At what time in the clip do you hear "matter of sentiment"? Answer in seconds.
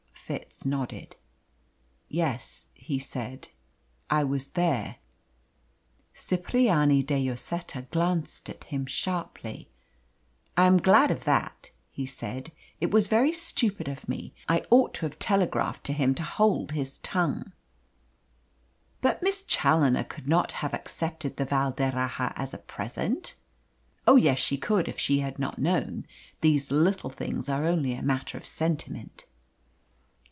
28.01-29.25